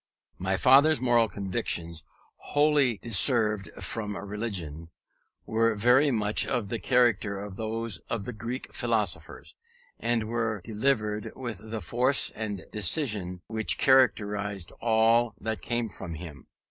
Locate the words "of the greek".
8.09-8.73